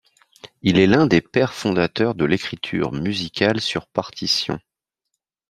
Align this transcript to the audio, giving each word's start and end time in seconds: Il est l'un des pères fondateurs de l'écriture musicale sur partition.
Il 0.63 0.79
est 0.79 0.87
l'un 0.87 1.05
des 1.05 1.21
pères 1.21 1.53
fondateurs 1.53 2.15
de 2.15 2.25
l'écriture 2.25 2.91
musicale 2.91 3.61
sur 3.61 3.85
partition. 3.85 4.59